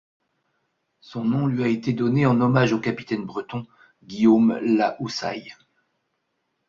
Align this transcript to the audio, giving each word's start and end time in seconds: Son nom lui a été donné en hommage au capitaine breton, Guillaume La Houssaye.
Son 1.01 1.25
nom 1.25 1.45
lui 1.45 1.63
a 1.63 1.67
été 1.67 1.93
donné 1.93 2.25
en 2.25 2.41
hommage 2.41 2.73
au 2.73 2.79
capitaine 2.79 3.23
breton, 3.23 3.67
Guillaume 4.03 4.57
La 4.63 4.99
Houssaye. 4.99 5.53